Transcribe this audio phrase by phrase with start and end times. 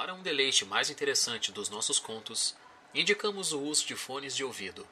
[0.00, 2.56] Para um deleite mais interessante dos nossos contos,
[2.94, 4.88] indicamos o uso de fones de ouvido.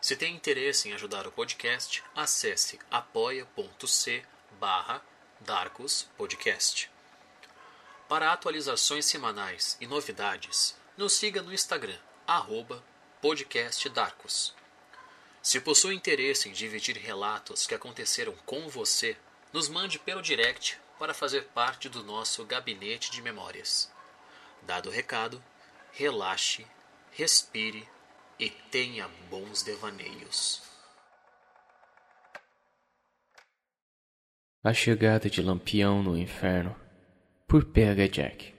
[0.00, 4.24] Se tem interesse em ajudar o podcast, acesse apoia.c
[4.58, 5.00] barra
[5.38, 6.90] Darkus Podcast.
[8.08, 12.82] Para atualizações semanais e novidades, nos siga no Instagram, arroba
[13.20, 14.52] podcastdarkus.
[15.40, 19.16] Se possui interesse em dividir relatos que aconteceram com você,
[19.52, 23.88] nos mande pelo direct para fazer parte do nosso gabinete de memórias.
[24.66, 25.42] Dado o recado,
[25.92, 26.66] relaxe,
[27.10, 27.86] respire
[28.38, 30.62] e tenha bons devaneios.
[34.64, 36.74] A chegada de Lampião no inferno
[37.48, 38.54] por PH Jack.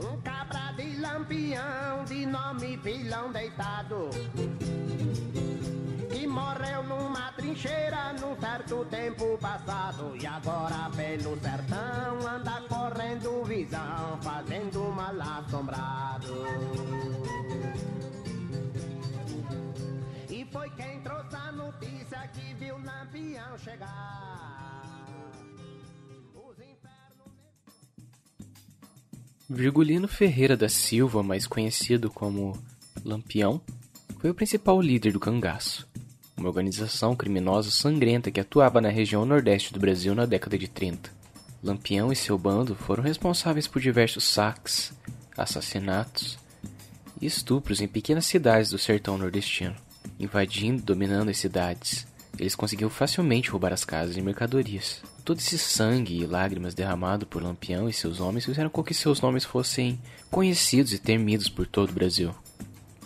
[0.00, 4.08] Um cabra de lampião, de nome vilão deitado.
[6.36, 10.14] Morreu numa trincheira num certo tempo passado.
[10.20, 16.34] E agora pelo sertão anda correndo visão, fazendo mal assombrado.
[20.28, 25.06] E foi quem trouxe a notícia que viu lampião chegar.
[29.48, 32.60] Virgulino Ferreira da Silva, mais conhecido como
[33.04, 33.60] Lampião,
[34.18, 35.88] foi o principal líder do Cangaço,
[36.36, 41.10] uma organização criminosa sangrenta que atuava na região nordeste do Brasil na década de 30.
[41.62, 44.92] Lampião e seu bando foram responsáveis por diversos saques,
[45.36, 46.38] assassinatos
[47.20, 49.74] e estupros em pequenas cidades do sertão nordestino.
[50.20, 52.06] Invadindo e dominando as cidades,
[52.38, 55.02] eles conseguiam facilmente roubar as casas e mercadorias.
[55.24, 59.20] Todo esse sangue e lágrimas derramado por Lampião e seus homens fizeram com que seus
[59.20, 59.98] nomes fossem
[60.30, 62.34] conhecidos e temidos por todo o Brasil.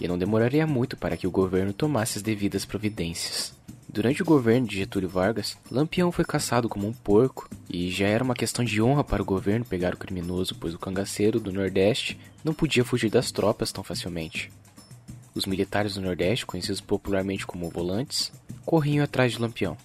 [0.01, 3.53] E não demoraria muito para que o governo tomasse as devidas providências.
[3.93, 8.23] Durante o governo de Getúlio Vargas, Lampião foi caçado como um porco e já era
[8.23, 12.17] uma questão de honra para o governo pegar o criminoso, pois o cangaceiro do Nordeste
[12.45, 14.51] não podia fugir das tropas tão facilmente.
[15.35, 18.33] Os militares do Nordeste, conhecidos popularmente como volantes,
[18.64, 19.77] corriam atrás de Lampião,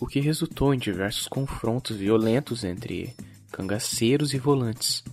[0.00, 3.14] o que resultou em diversos confrontos violentos entre
[3.52, 5.04] cangaceiros e volantes.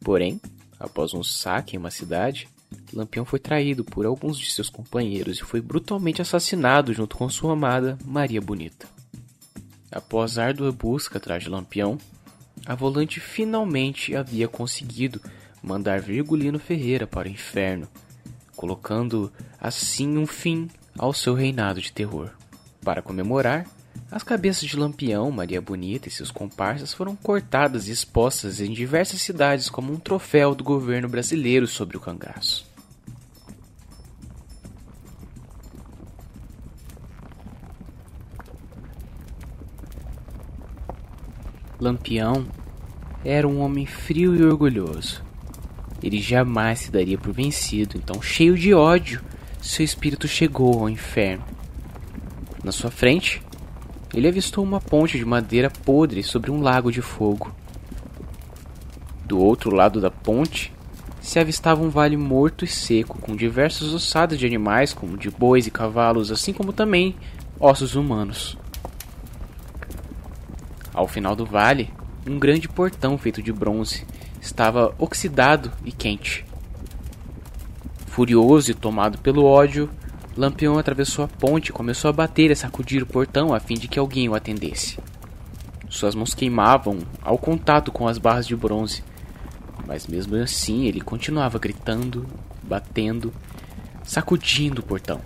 [0.00, 0.40] Porém,
[0.80, 2.48] após um saque em uma cidade,
[2.94, 7.52] Lampião foi traído por alguns de seus companheiros e foi brutalmente assassinado junto com sua
[7.52, 8.86] amada Maria Bonita.
[9.90, 11.98] Após árdua busca atrás de Lampião,
[12.64, 15.20] a volante finalmente havia conseguido
[15.60, 17.88] mandar Virgulino Ferreira para o inferno,
[18.54, 22.30] colocando assim um fim ao seu reinado de terror.
[22.84, 23.66] Para comemorar,
[24.08, 29.20] as cabeças de Lampião, Maria Bonita e seus comparsas foram cortadas e expostas em diversas
[29.20, 32.73] cidades como um troféu do governo brasileiro sobre o cangaço.
[41.80, 42.46] Lampião
[43.24, 45.22] era um homem frio e orgulhoso.
[46.02, 49.22] Ele jamais se daria por vencido, então, cheio de ódio,
[49.60, 51.44] seu espírito chegou ao inferno.
[52.62, 53.42] Na sua frente,
[54.12, 57.52] ele avistou uma ponte de madeira podre sobre um lago de fogo.
[59.24, 60.72] Do outro lado da ponte,
[61.20, 65.66] se avistava um vale morto e seco, com diversas ossadas de animais, como de bois
[65.66, 67.16] e cavalos, assim como também
[67.58, 68.58] ossos humanos.
[70.94, 71.90] Ao final do vale,
[72.24, 74.06] um grande portão feito de bronze
[74.40, 76.46] estava oxidado e quente.
[78.06, 79.90] Furioso e tomado pelo ódio,
[80.36, 83.88] Lampião atravessou a ponte e começou a bater e sacudir o portão a fim de
[83.88, 84.98] que alguém o atendesse.
[85.88, 89.02] Suas mãos queimavam ao contato com as barras de bronze,
[89.86, 92.26] mas mesmo assim ele continuava gritando,
[92.62, 93.32] batendo,
[94.04, 95.20] sacudindo o portão.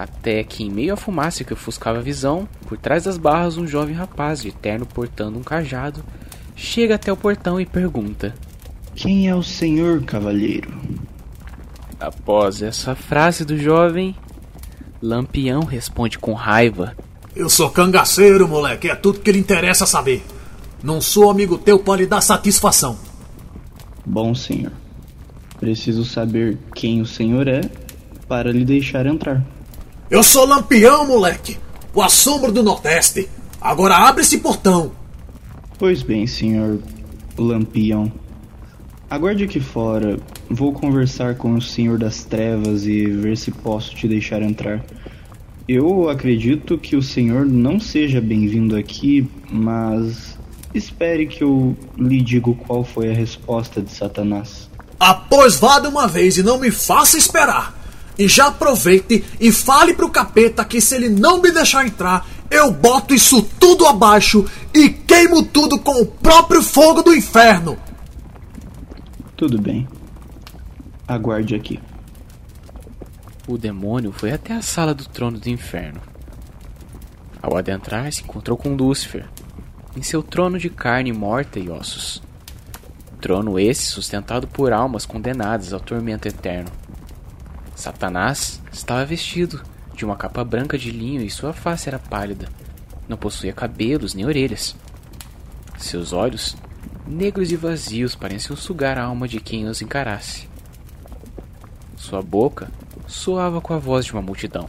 [0.00, 3.66] Até que, em meio à fumaça que ofuscava a visão, por trás das barras, um
[3.66, 6.02] jovem rapaz de terno portando um cajado
[6.56, 8.34] chega até o portão e pergunta:
[8.94, 10.72] Quem é o senhor, cavalheiro?
[12.00, 14.16] Após essa frase do jovem,
[15.02, 16.96] Lampião responde com raiva:
[17.36, 20.24] Eu sou cangaceiro, moleque, é tudo que lhe interessa saber.
[20.82, 22.98] Não sou amigo teu para lhe dar satisfação.
[24.06, 24.72] Bom, senhor.
[25.58, 27.60] Preciso saber quem o senhor é
[28.26, 29.44] para lhe deixar entrar.
[30.10, 31.56] Eu sou Lampião, moleque,
[31.94, 33.28] o assombro do Nordeste.
[33.60, 34.90] Agora abre esse portão.
[35.78, 36.80] Pois bem, senhor
[37.38, 38.10] Lampião.
[39.08, 40.18] Aguarde aqui fora.
[40.50, 44.84] Vou conversar com o senhor das trevas e ver se posso te deixar entrar.
[45.68, 50.36] Eu acredito que o senhor não seja bem-vindo aqui, mas
[50.74, 54.68] espere que eu lhe digo qual foi a resposta de Satanás.
[54.98, 57.79] Após vá de uma vez e não me faça esperar.
[58.18, 62.70] E já aproveite e fale pro capeta que se ele não me deixar entrar, eu
[62.72, 67.78] boto isso tudo abaixo e queimo tudo com o próprio fogo do inferno.
[69.36, 69.88] Tudo bem.
[71.06, 71.80] Aguarde aqui.
[73.48, 76.00] O demônio foi até a sala do trono do inferno.
[77.42, 79.26] Ao adentrar, se encontrou com Lúcifer,
[79.96, 82.22] em seu trono de carne morta e ossos.
[83.20, 86.70] Trono esse sustentado por almas condenadas ao tormento eterno.
[87.80, 89.62] Satanás estava vestido
[89.94, 92.46] de uma capa branca de linho e sua face era pálida.
[93.08, 94.76] Não possuía cabelos nem orelhas.
[95.78, 96.54] Seus olhos,
[97.06, 100.46] negros e vazios, pareciam sugar a alma de quem os encarasse.
[101.96, 102.70] Sua boca
[103.06, 104.68] soava com a voz de uma multidão.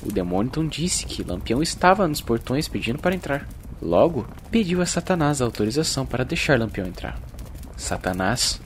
[0.00, 3.48] O demônio então disse que Lampião estava nos portões pedindo para entrar.
[3.82, 7.18] Logo, pediu a Satanás a autorização para deixar Lampião entrar.
[7.76, 8.60] Satanás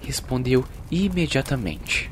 [0.00, 2.10] respondeu imediatamente.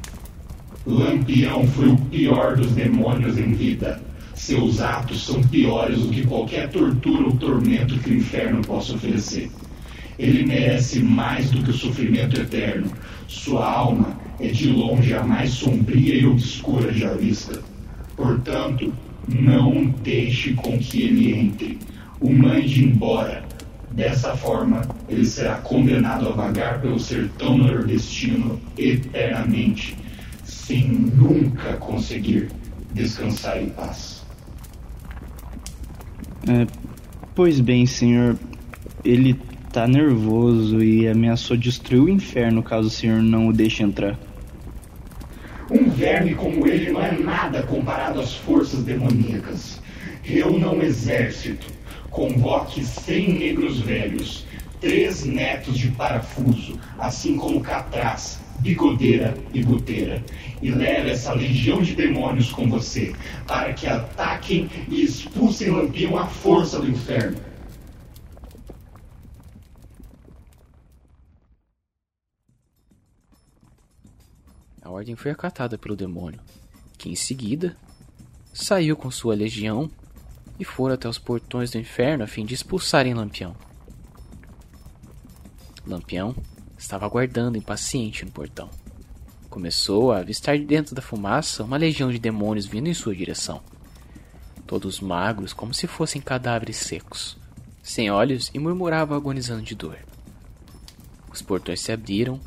[0.86, 4.02] Lampião foi o pior dos demônios em vida.
[4.34, 9.50] Seus atos são piores do que qualquer tortura ou tormento que o inferno possa oferecer.
[10.18, 12.90] Ele merece mais do que o sofrimento eterno.
[13.26, 17.62] Sua alma é de longe a mais sombria e obscura já vista.
[18.14, 18.92] Portanto,
[19.26, 21.78] não deixe com que ele entre.
[22.20, 23.42] O mande embora.
[23.90, 29.96] Dessa forma, ele será condenado a vagar pelo sertão nordestino eternamente,
[30.66, 32.48] sem nunca conseguir
[32.92, 34.24] descansar em paz.
[36.48, 36.66] É,
[37.34, 38.36] pois bem, senhor.
[39.04, 39.34] Ele
[39.70, 44.18] tá nervoso e ameaçou destruir o inferno caso o senhor não o deixe entrar.
[45.70, 49.82] Um verme como ele não é nada comparado às forças demoníacas.
[50.22, 51.66] Reúna um exército,
[52.10, 54.46] convoque cem negros velhos,
[54.80, 60.24] três netos de parafuso, assim como Catraz, Bigodeira e Buteira,
[60.62, 63.14] e leve essa legião de demônios com você,
[63.46, 67.38] para que ataquem e expulsem Lampião à força do inferno.
[74.82, 76.40] A ordem foi acatada pelo demônio,
[76.96, 77.76] que em seguida
[78.52, 79.90] saiu com sua legião
[80.58, 83.56] e foram até os portões do inferno a fim de expulsarem Lampião.
[85.86, 86.34] Lampião
[86.84, 88.68] estava aguardando impaciente no portão.
[89.48, 93.62] Começou a avistar dentro da fumaça uma legião de demônios vindo em sua direção.
[94.66, 97.38] Todos magros, como se fossem cadáveres secos,
[97.82, 99.98] sem olhos e murmuravam agonizando de dor.
[101.32, 102.38] Os portões se abriram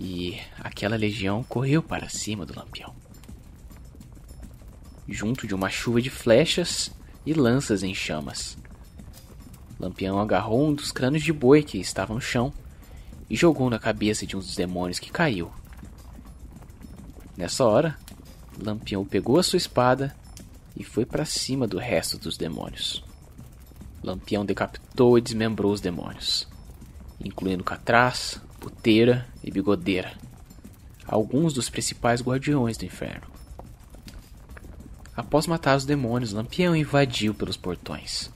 [0.00, 2.94] e aquela legião correu para cima do lampião.
[5.08, 6.92] Junto de uma chuva de flechas
[7.26, 8.56] e lanças em chamas.
[9.78, 12.52] Lampião agarrou um dos crânios de boi que estava no chão
[13.28, 15.50] e jogou na cabeça de um dos demônios que caiu.
[17.36, 17.96] Nessa hora,
[18.58, 20.14] Lampião pegou a sua espada
[20.76, 23.02] e foi para cima do resto dos demônios.
[24.02, 26.48] Lampião decapitou e desmembrou os demônios,
[27.24, 30.12] incluindo Catraz, Puteira e Bigodeira,
[31.06, 33.26] alguns dos principais guardiões do inferno.
[35.16, 38.30] Após matar os demônios, Lampião invadiu pelos portões.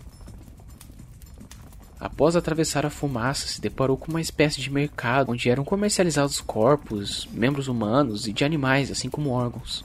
[1.99, 7.27] Após atravessar a fumaça, se deparou com uma espécie de mercado onde eram comercializados corpos,
[7.33, 9.83] membros humanos e de animais, assim como órgãos.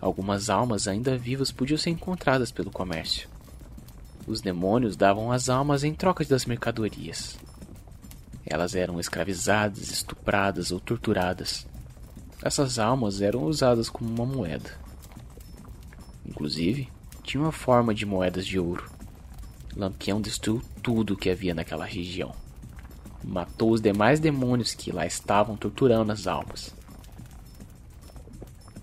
[0.00, 3.28] Algumas almas ainda vivas podiam ser encontradas pelo comércio.
[4.26, 7.38] Os demônios davam as almas em troca das mercadorias.
[8.44, 11.66] Elas eram escravizadas, estupradas ou torturadas.
[12.42, 14.70] Essas almas eram usadas como uma moeda.
[16.24, 16.88] Inclusive,
[17.22, 18.95] tinham a forma de moedas de ouro.
[19.76, 22.34] Lampião destruiu tudo o que havia naquela região.
[23.22, 26.74] Matou os demais demônios que lá estavam torturando as almas.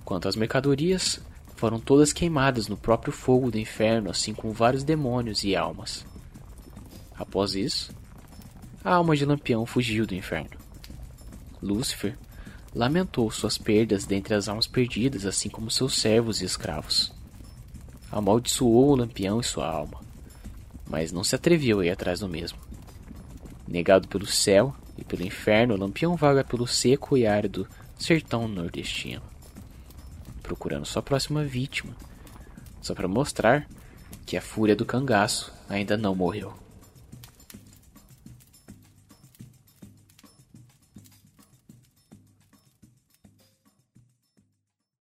[0.05, 1.19] Quanto às mercadorias,
[1.55, 6.05] foram todas queimadas no próprio fogo do inferno, assim como vários demônios e almas.
[7.17, 7.91] Após isso,
[8.83, 10.57] a alma de Lampião fugiu do inferno.
[11.61, 12.17] Lúcifer
[12.75, 17.13] lamentou suas perdas dentre as almas perdidas, assim como seus servos e escravos.
[18.11, 20.02] Amaldiçoou o Lampião e sua alma,
[20.93, 22.59] mas não se atreveu a ir atrás do mesmo.
[23.67, 29.23] Negado pelo céu e pelo inferno, Lampião vaga pelo seco e árido sertão nordestino,
[30.43, 31.95] procurando sua próxima vítima,
[32.79, 33.67] só para mostrar
[34.23, 36.53] que a fúria do cangaço ainda não morreu.